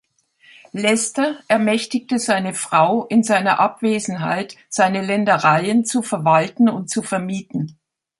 Leicester 0.71 1.37
ermächtigte 1.47 2.17
seine 2.17 2.55
Frau, 2.55 3.05
in 3.05 3.21
seiner 3.21 3.59
Abwesenheit 3.59 4.55
seine 4.67 5.05
Ländereien 5.05 5.85
zu 5.85 6.01
verwalten 6.01 6.69
und 6.69 6.89
zu 6.89 7.03
vermieten. 7.03 7.77